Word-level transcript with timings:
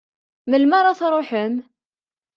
Melmi 0.49 0.75
ara 0.77 0.97
truḥem? 0.99 1.55